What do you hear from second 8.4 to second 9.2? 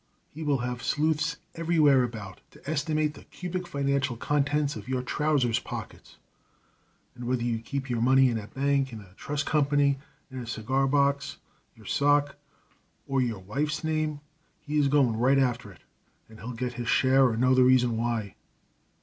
bank, in a